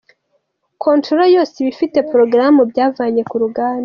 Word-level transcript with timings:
Controller 0.83 1.33
yose 1.35 1.53
iba 1.57 1.69
ifite 1.75 1.97
porogaramu 2.09 2.61
byavanye 2.71 3.21
ku 3.29 3.35
ruganda. 3.43 3.79